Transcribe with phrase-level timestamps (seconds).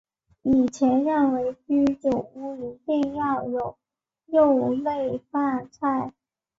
[0.41, 3.77] 以前认为居酒屋一定要有
[4.25, 6.11] 肉类饭菜。